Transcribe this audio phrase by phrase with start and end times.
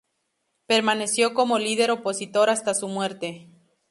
[0.65, 3.51] Permaneció como líder opositor hasta su muerte.